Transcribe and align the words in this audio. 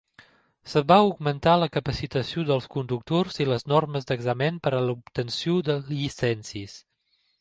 Es 0.69 0.75
va 0.91 0.95
augmentar 1.01 1.51
la 1.63 1.67
capacitació 1.75 2.45
dels 2.47 2.67
conductors 2.77 3.37
i 3.45 3.47
les 3.51 3.67
normes 3.75 4.09
d'examen 4.13 4.57
per 4.69 4.73
a 4.79 4.83
l'obtenció 4.87 5.59
de 5.69 5.77
llicències. 5.93 6.75